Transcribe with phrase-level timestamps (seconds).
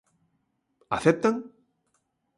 [0.97, 1.35] ¿Aceptan?